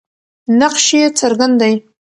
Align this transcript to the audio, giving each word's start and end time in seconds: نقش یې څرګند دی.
نقش 0.59 0.85
یې 0.99 1.05
څرګند 1.19 1.55
دی. 1.61 1.73